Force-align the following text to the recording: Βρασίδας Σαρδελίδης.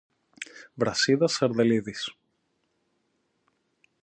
Βρασίδας 0.73 1.33
Σαρδελίδης. 1.33 2.15